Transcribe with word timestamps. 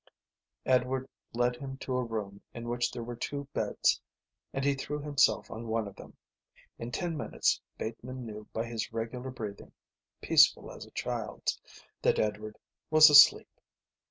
Edward 0.65 1.07
led 1.31 1.57
him 1.57 1.77
to 1.77 1.95
a 1.95 2.03
room 2.03 2.41
in 2.55 2.67
which 2.67 2.89
there 2.89 3.03
were 3.03 3.15
two 3.15 3.47
beds 3.53 4.01
and 4.51 4.65
he 4.65 4.73
threw 4.73 4.97
himself 4.99 5.51
on 5.51 5.67
one 5.67 5.87
of 5.87 5.95
them. 5.95 6.17
In 6.79 6.89
ten 6.91 7.15
minutes 7.15 7.61
Bateman 7.77 8.25
knew 8.25 8.47
by 8.51 8.65
his 8.65 8.91
regular 8.91 9.29
breathing, 9.29 9.73
peaceful 10.19 10.71
as 10.71 10.87
a 10.87 10.91
child's, 10.95 11.61
that 12.01 12.17
Edward 12.17 12.57
was 12.89 13.11
asleep. 13.11 13.61